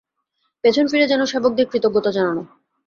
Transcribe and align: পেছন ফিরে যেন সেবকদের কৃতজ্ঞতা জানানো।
পেছন 0.63 0.85
ফিরে 0.87 1.05
যেন 1.07 1.21
সেবকদের 1.25 1.65
কৃতজ্ঞতা 1.71 2.11
জানানো। 2.11 2.41